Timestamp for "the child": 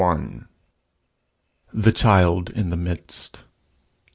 1.71-2.49